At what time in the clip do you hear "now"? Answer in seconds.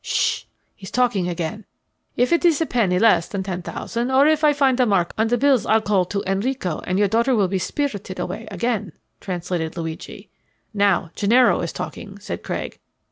10.73-11.11